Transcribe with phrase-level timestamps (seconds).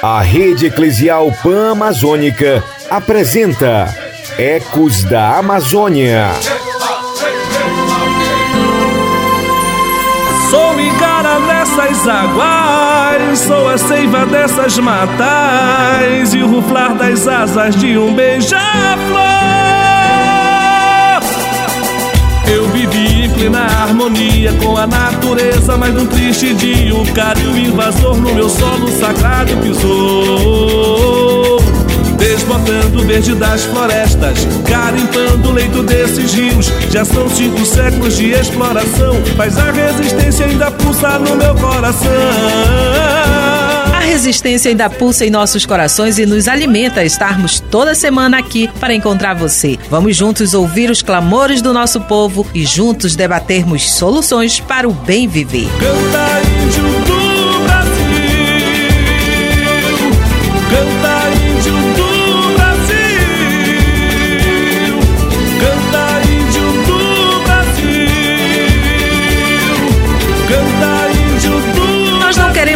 [0.00, 3.92] A Rede Eclesial Pan-Amazônica apresenta
[4.38, 6.30] Ecos da Amazônia.
[10.50, 17.98] Sou Igara dessas águas, sou a seiva dessas matas e o ruflar das asas de
[17.98, 18.60] um beija-flor.
[22.46, 27.46] Eu vivi em plena harmonia com a natureza, mas num triste dia o cara e
[27.46, 31.60] o invasor no meu solo sagrado pisou.
[32.16, 36.72] Desbotando o verde das florestas, carimpando o leito desses rios.
[36.90, 42.10] Já são cinco séculos de exploração, mas a resistência ainda pulsa no meu coração.
[44.00, 48.66] A resistência ainda pulsa em nossos corações e nos alimenta a estarmos toda semana aqui
[48.80, 49.78] para encontrar você.
[49.90, 55.28] Vamos juntos ouvir os clamores do nosso povo e juntos debatermos soluções para o bem
[55.28, 55.68] viver.
[55.78, 58.00] Canta índio do Brasil,
[60.70, 63.20] canta índio do Brasil,
[65.60, 66.98] canta índio do
[67.44, 68.08] Brasil,
[70.48, 70.89] canta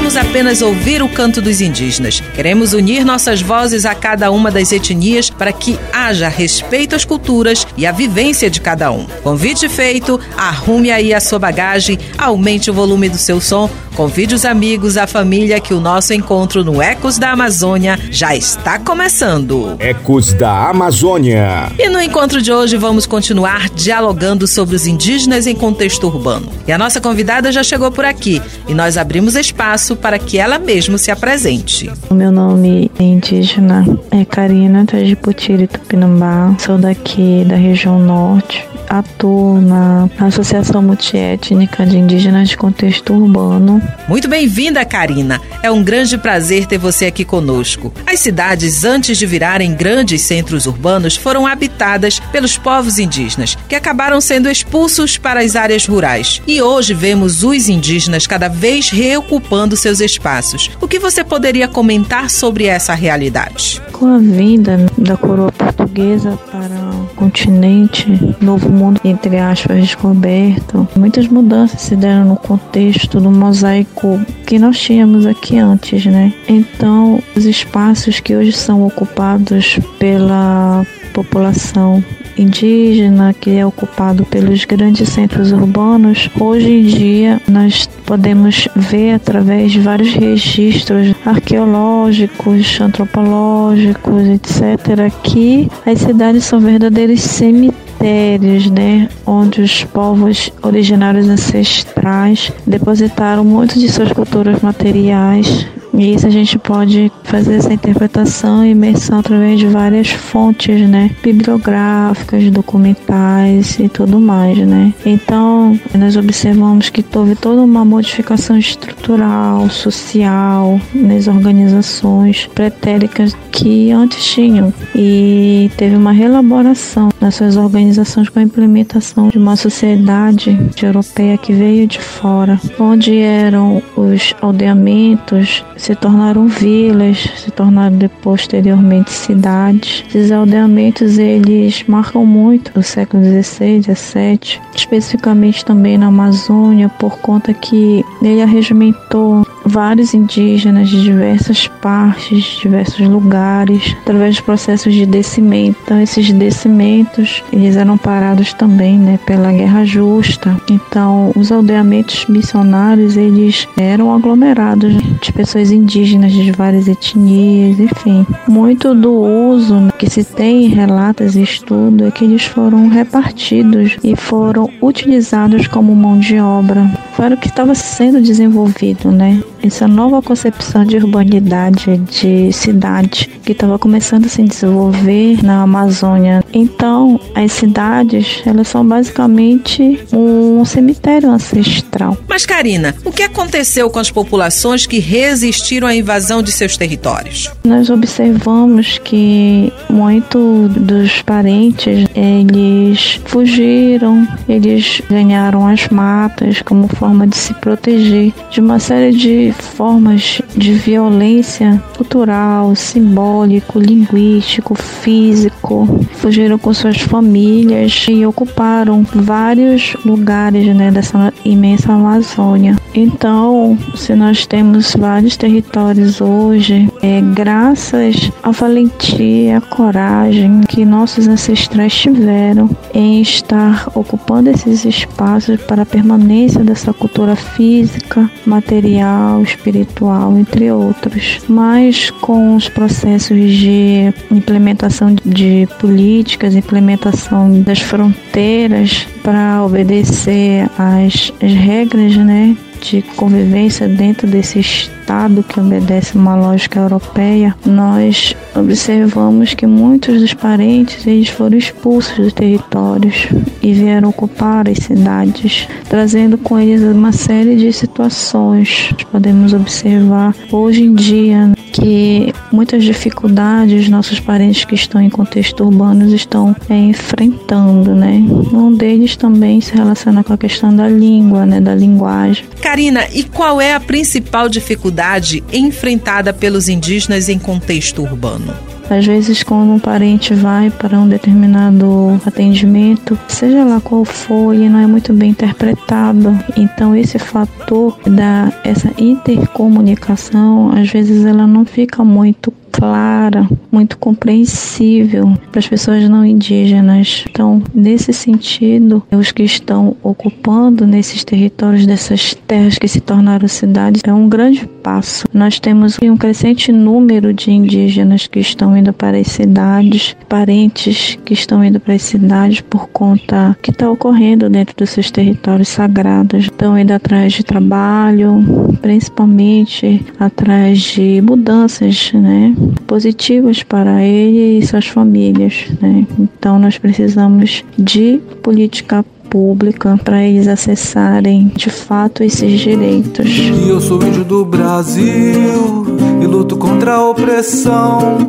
[0.04, 4.70] queremos apenas ouvir o canto dos indígenas, queremos unir nossas vozes a cada uma das
[4.70, 9.06] etnias para que haja respeito às culturas e à vivência de cada um.
[9.22, 14.44] Convite feito, arrume aí a sua bagagem, aumente o volume do seu som, convide os
[14.44, 19.76] amigos, a família que o nosso encontro no Ecos da Amazônia já está começando.
[19.78, 21.72] Ecos da Amazônia.
[21.78, 26.52] E no encontro de hoje vamos continuar dialogando sobre os indígenas em contexto urbano.
[26.66, 30.58] E a nossa convidada já chegou por aqui e nós abrimos espaço para que ela
[30.58, 31.90] mesma se apresente.
[32.10, 36.54] O meu nome é indígena é Karina Tajiputiri Tupinambá.
[36.58, 38.66] Sou daqui da região norte.
[38.88, 43.82] Atuo na Associação Multiétnica de Indígenas de Contexto Urbano.
[44.06, 45.40] Muito bem-vinda, Karina.
[45.62, 47.92] É um grande prazer ter você aqui conosco.
[48.06, 54.20] As cidades, antes de virarem grandes centros urbanos, foram habitadas pelos povos indígenas, que acabaram
[54.20, 56.42] sendo expulsos para as áreas rurais.
[56.46, 60.70] E hoje vemos os indígenas cada vez reocupando seus espaços.
[60.80, 63.82] O que você poderia comentar sobre essa realidade?
[63.92, 68.06] Com a vinda da coroa portuguesa para o continente,
[68.40, 74.78] novo mundo, entre aspas, descoberto, muitas mudanças se deram no contexto do mosaico que nós
[74.80, 76.32] tínhamos aqui antes, né?
[76.48, 82.02] Então, os espaços que hoje são ocupados pela população
[82.36, 89.72] indígena que é ocupado pelos grandes centros urbanos, hoje em dia nós podemos ver através
[89.72, 99.84] de vários registros arqueológicos, antropológicos, etc., que as cidades são verdadeiros cemitérios, né, onde os
[99.84, 107.54] povos originários ancestrais depositaram muitas de suas culturas materiais e isso a gente pode fazer
[107.54, 111.10] essa interpretação e imersão através de várias fontes, né?
[111.22, 114.92] Bibliográficas, documentais e tudo mais, né?
[115.06, 124.24] Então, nós observamos que houve toda uma modificação estrutural, social, nas organizações pretéricas que antes
[124.24, 124.72] tinham.
[124.94, 131.54] E teve uma reelaboração nas suas organizações com a implementação de uma sociedade europeia que
[131.54, 140.04] veio de fora, onde eram os aldeamentos se tornaram vilas, se tornaram posteriormente cidades.
[140.08, 147.54] Esses aldeamentos eles marcam muito o século XVI, XVII, especificamente também na Amazônia, por conta
[147.54, 155.06] que ele arregimentou vários indígenas de diversas partes, de diversos lugares, através de processos de
[155.06, 155.76] descimento.
[155.84, 160.56] Então, esses descimentos, eles eram parados também, né, pela Guerra Justa.
[160.70, 168.26] Então, os aldeamentos missionários, eles eram aglomerados de pessoas indígenas de várias etnias, enfim.
[168.48, 173.96] Muito do uso que se tem em relatos e estudo é que eles foram repartidos
[174.02, 176.90] e foram utilizados como mão de obra.
[177.12, 179.42] Foi o que estava sendo desenvolvido, né?
[179.66, 186.44] Essa nova concepção de urbanidade, de cidade, que estava começando a se desenvolver na Amazônia.
[186.52, 192.16] Então, as cidades, elas são basicamente um cemitério ancestral.
[192.28, 197.50] Mas, Karina, o que aconteceu com as populações que resistiram à invasão de seus territórios?
[197.64, 202.83] Nós observamos que muito dos parentes, eles
[203.24, 210.40] fugiram, eles ganharam as matas como forma de se proteger de uma série de formas
[210.56, 215.86] de violência cultural, simbólico, linguístico, físico.
[216.12, 222.76] Fugiram com suas famílias e ocuparam vários lugares né, dessa imensa Amazônia.
[222.94, 231.26] Então, se nós temos vários territórios hoje, é graças à valentia, à coragem que nossos
[231.26, 240.36] ancestrais tiveram em estar ocupando esses espaços para a permanência dessa cultura física, material, espiritual,
[240.36, 241.40] entre outros.
[241.48, 252.16] Mas com os processos de implementação de políticas, implementação das fronteiras para obedecer às, regras,
[252.16, 260.20] né, de convivência dentro desse Estado que obedece uma lógica europeia, nós observamos que muitos
[260.20, 263.28] dos parentes eles foram expulsos dos territórios
[263.62, 268.90] e vieram ocupar as cidades, trazendo com eles uma série de situações.
[269.10, 276.14] Podemos observar hoje em dia que muitas dificuldades nossos parentes que estão em contexto urbano
[276.14, 278.22] estão é, enfrentando, né?
[278.52, 282.44] Um deles também se relaciona com a questão da língua, né, da linguagem.
[282.74, 288.52] Karina, e qual é a principal dificuldade enfrentada pelos indígenas em contexto urbano?
[288.90, 294.68] Às vezes, quando um parente vai para um determinado atendimento, seja lá qual for, ele
[294.68, 296.36] não é muito bem interpretado.
[296.56, 305.32] Então, esse fator da essa intercomunicação, às vezes, ela não fica muito clara, muito compreensível
[305.50, 307.24] para as pessoas não indígenas.
[307.30, 314.02] Então, nesse sentido, os que estão ocupando nesses territórios dessas terras que se tornaram cidades
[314.04, 315.24] é um grande passo.
[315.32, 321.32] Nós temos um crescente número de indígenas que estão indo para as cidades, parentes que
[321.32, 326.44] estão indo para as cidades por conta que está ocorrendo dentro dos seus territórios sagrados.
[326.44, 328.44] Estão indo atrás de trabalho,
[328.82, 332.54] principalmente atrás de mudanças, né?
[332.86, 335.66] Positivas para ele e suas famílias.
[335.80, 336.06] Né?
[336.18, 343.26] Então, nós precisamos de política pública para eles acessarem de fato esses direitos.
[343.26, 345.84] E eu sou índio do Brasil
[346.22, 348.28] e luto contra a opressão.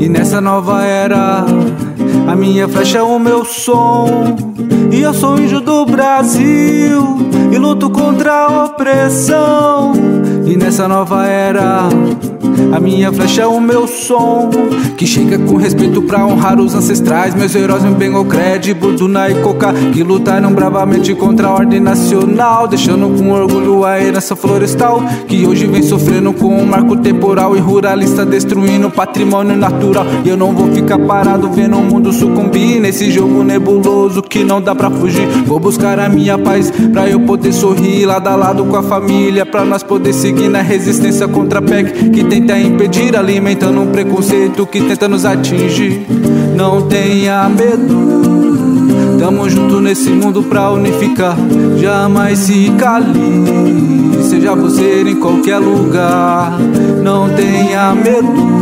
[0.00, 1.46] E nessa nova era,
[2.26, 4.36] a minha flecha é o meu som.
[4.90, 7.18] E eu sou índio do Brasil
[7.52, 9.92] e luto contra a opressão.
[10.46, 11.88] E nessa nova era,
[12.72, 14.50] a minha flecha é o meu som
[14.96, 19.30] Que chega com respeito pra honrar os ancestrais Meus heróis me bem o crédito, Burduna
[19.30, 25.02] e Coca Que lutaram bravamente contra a ordem nacional Deixando com orgulho a herança florestal
[25.26, 30.36] Que hoje vem sofrendo com um marco temporal E ruralista destruindo patrimônio natural E eu
[30.36, 34.90] não vou ficar parado vendo o mundo sucumbir Nesse jogo nebuloso que não dá pra
[34.90, 38.82] fugir Vou buscar a minha paz pra eu poder sorrir Lado a lado com a
[38.82, 43.90] família Pra nós poder seguir na resistência contra a PEC Que tenta impedir, alimentando um
[43.90, 46.06] preconceito que tenta nos atingir.
[46.54, 51.36] Não tenha medo, tamo junto nesse mundo pra unificar.
[51.80, 53.06] Jamais se cale,
[54.22, 56.58] seja você em qualquer lugar.
[57.02, 58.57] Não tenha medo.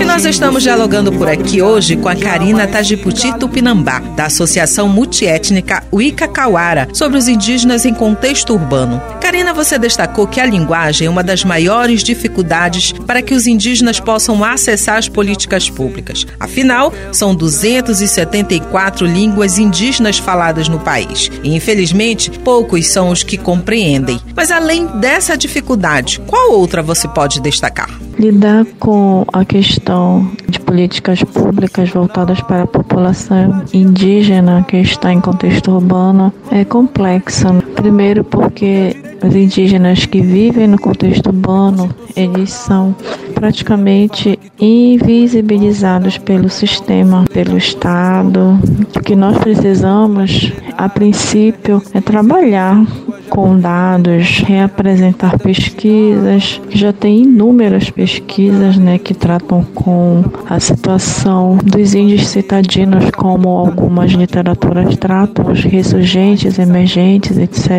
[0.00, 5.84] E nós estamos dialogando por aqui hoje com a Karina Tajiputi Tupinambá, da Associação Multiétnica
[5.92, 9.00] Wika Kawara, sobre os indígenas em contexto urbano.
[9.20, 14.00] Karina, você destacou que a linguagem é uma das maiores dificuldades para que os indígenas
[14.00, 16.26] possam acessar as políticas públicas.
[16.40, 21.30] Afinal, são 274 línguas indígenas faladas no país.
[21.44, 24.20] E, infelizmente, poucos são os que compreendem.
[24.34, 27.88] Mas além dessa dificuldade, qual outra você pode destacar?
[28.22, 35.20] Lidar com a questão de políticas públicas voltadas para a população indígena que está em
[35.20, 37.52] contexto urbano é complexa.
[37.74, 42.94] Primeiro porque os indígenas que vivem no contexto urbano, eles são
[43.34, 48.56] praticamente invisibilizados pelo sistema, pelo Estado.
[48.96, 52.86] O que nós precisamos, a princípio, é trabalhar
[53.32, 56.60] com dados, reapresentar pesquisas.
[56.68, 64.12] Já tem inúmeras pesquisas né, que tratam com a situação dos índios citadinos, como algumas
[64.12, 67.70] literaturas tratam, os ressurgentes, emergentes, etc.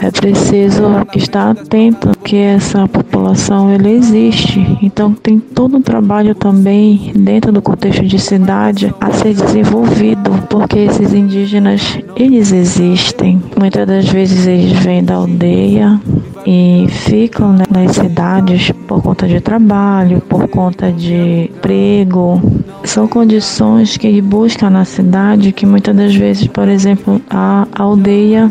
[0.00, 4.78] É preciso estar atento que essa população ela existe.
[4.80, 10.78] Então tem todo um trabalho também dentro do contexto de cidade a ser desenvolvido, porque
[10.78, 13.42] esses indígenas eles existem.
[13.58, 16.00] Muitas das vezes eles vêm da aldeia
[16.46, 22.40] e ficam nas cidades por conta de trabalho, por conta de emprego.
[22.84, 28.48] São condições que ele busca na cidade que muitas das vezes, por exemplo, a aldeia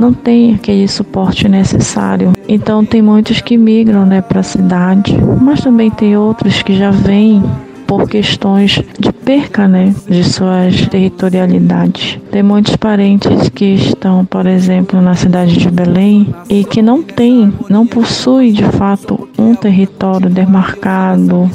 [0.00, 2.32] não tem aquele suporte necessário.
[2.48, 6.90] Então tem muitos que migram né, para a cidade, mas também tem outros que já
[6.90, 7.42] vêm
[7.86, 12.18] por questões de perca né, de suas territorialidades.
[12.30, 17.52] Tem muitos parentes que estão, por exemplo, na cidade de Belém e que não têm,
[17.68, 21.50] não possuem de fato um território demarcado.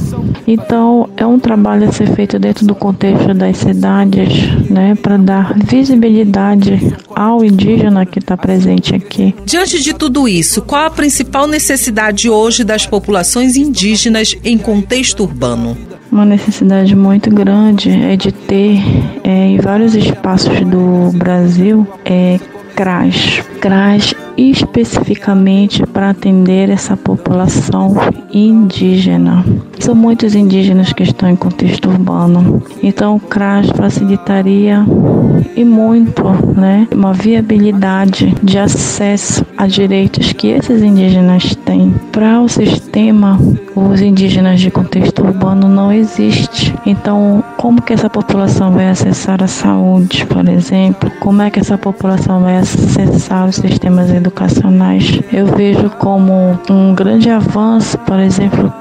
[0.47, 5.53] Então, é um trabalho a ser feito dentro do contexto das cidades, né, para dar
[5.57, 9.35] visibilidade ao indígena que está presente aqui.
[9.45, 15.77] Diante de tudo isso, qual a principal necessidade hoje das populações indígenas em contexto urbano?
[16.11, 18.81] Uma necessidade muito grande é de ter
[19.23, 22.37] é, em vários espaços do Brasil é,
[22.75, 23.50] CRAS.
[23.61, 27.95] CRAS especificamente para atender essa população
[28.33, 29.45] indígena.
[29.79, 32.63] São muitos indígenas que estão em contexto urbano.
[32.81, 34.83] Então o CRAS facilitaria
[35.55, 36.23] e muito,
[36.55, 41.93] né, uma viabilidade de acesso a direitos que esses indígenas têm.
[42.11, 43.39] Para o sistema,
[43.75, 46.73] os indígenas de contexto urbano não existe.
[46.85, 51.11] Então, como que essa população vai acessar a saúde, por exemplo?
[51.19, 55.19] Como é que essa população vai acessar os sistemas educacionais?
[55.31, 58.73] Eu vejo como um grande avanço, por exemplo,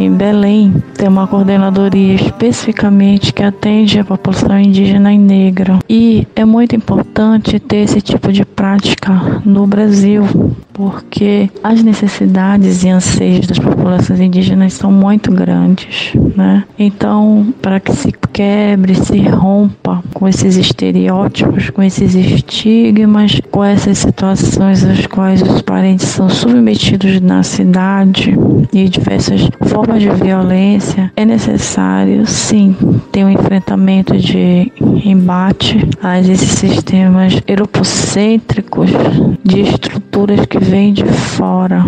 [0.00, 5.78] em Belém tem uma coordenadoria especificamente que atende a população indígena e negra.
[5.88, 9.12] E é muito importante ter esse tipo de prática
[9.44, 10.24] no Brasil,
[10.72, 16.64] porque as necessidades e anseios das populações indígenas são muito grandes, né?
[16.78, 23.98] Então, para que se quebre, se rompa com esses estereótipos, com esses estigmas, com essas
[23.98, 28.36] situações às quais os parentes são submetidos na cidade
[28.72, 32.76] e diversas formas de violência, é necessário sim
[33.12, 34.72] ter um enfrentamento de
[35.04, 38.90] embate a esses sistemas europocêntricos
[39.42, 39.62] de
[40.16, 41.84] estruturas que vêm de fora.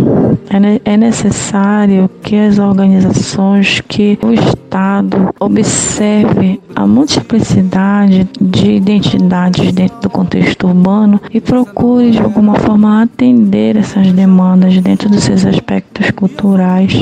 [0.85, 10.01] É, é necessário que as organizações, que o Estado observe a multiplicidade de identidades dentro
[10.03, 16.11] do contexto urbano e procure de alguma forma atender essas demandas dentro dos seus aspectos
[16.11, 16.93] culturais.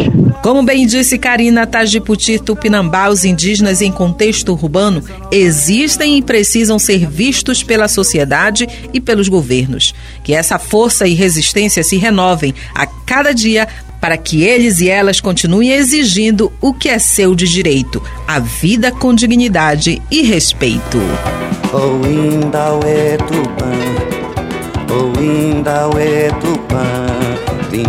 [0.43, 5.03] Como bem disse Karina Tajiputi Tupinambá, os indígenas em contexto urbano
[5.33, 9.95] existem e precisam ser vistos pela sociedade e pelos governos.
[10.23, 13.67] Que essa força e resistência se renovem a cada dia
[14.01, 18.93] para que eles e elas continuem exigindo o que é seu de direito, a vida
[18.93, 20.99] com dignidade e respeito.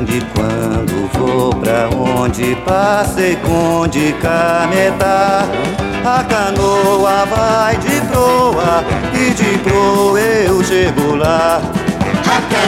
[0.06, 5.48] de quando vou pra onde passei com de caneta.
[6.04, 11.62] A canoa vai de proa e de proa eu chego lá.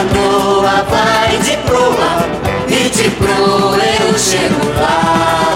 [0.00, 2.26] Canoa vai de proa
[2.68, 3.76] e de proa
[4.08, 5.50] eu chego lá.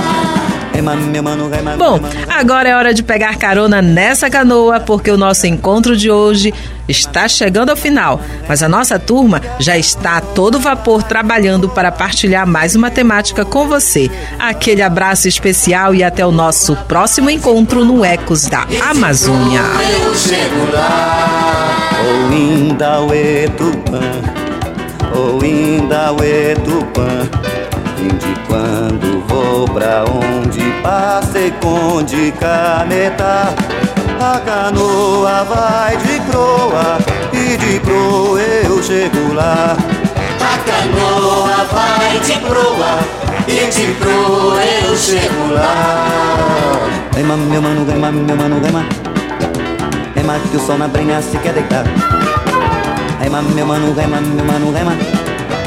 [1.78, 1.98] Bom,
[2.28, 6.52] agora é hora de pegar carona nessa canoa, porque o nosso encontro de hoje
[6.86, 8.20] está chegando ao final.
[8.46, 13.46] Mas a nossa turma já está a todo vapor trabalhando para partilhar mais uma temática
[13.46, 14.10] com você.
[14.38, 19.62] Aquele abraço especial e até o nosso próximo encontro no Ecos da Amazônia.
[28.18, 33.54] De quando vou pra onde passei com de caneta.
[34.20, 36.99] A canoa vai de proa
[37.32, 39.76] e de proa eu chego lá.
[40.40, 42.99] A canoa vai de proa
[43.49, 46.06] e de proa eu chego lá.
[47.16, 49.13] Rema meu mano, rema meu mano, rema
[50.50, 51.84] Que o sol na brenha se quer deitar
[53.20, 54.92] Rema meu mano, rema meu mano, rema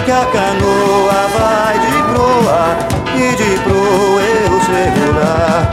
[0.07, 2.77] que a canoa vai de proa
[3.13, 5.69] e de proa eu chego lá.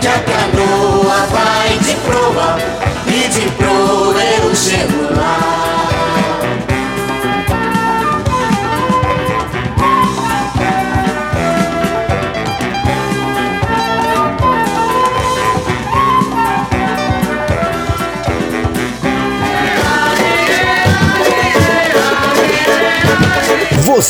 [0.00, 2.58] Que a canoa vai de proa
[3.06, 5.75] e de proa eu chego lá.